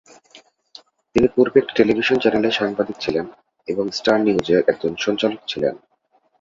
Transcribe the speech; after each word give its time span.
তিনি 1.15 1.27
পূর্বে 1.35 1.57
একটি 1.59 1.73
টেলিভিশন 1.75 2.17
চ্যানেলের 2.19 2.57
সাংবাদিক 2.59 2.97
ছিলেন 2.99 3.25
এবং 3.67 3.85
স্টার 3.91 4.17
নিউজ 4.19 4.47
এর 4.51 4.61
একজন 4.67 4.91
সঞ্চালক 4.97 5.41
ছিলেন। 5.47 5.73